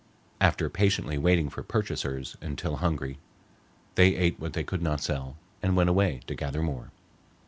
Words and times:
After 0.39 0.67
patiently 0.67 1.19
waiting 1.19 1.47
for 1.47 1.61
purchasers 1.61 2.35
until 2.41 2.77
hungry, 2.77 3.19
they 3.93 4.15
ate 4.15 4.39
what 4.39 4.53
they 4.53 4.63
could 4.63 4.81
not 4.81 4.99
sell, 4.99 5.35
and 5.61 5.75
went 5.75 5.91
away 5.91 6.21
to 6.25 6.33
gather 6.33 6.63
more. 6.63 6.89